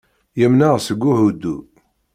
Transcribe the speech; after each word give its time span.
Yemneɛ 0.39 0.75
seg 0.87 1.01
uhuddu. 1.11 1.55